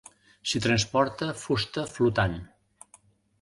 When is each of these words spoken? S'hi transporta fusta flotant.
S'hi 0.51 0.61
transporta 0.65 1.27
fusta 1.43 1.85
flotant. 1.93 2.35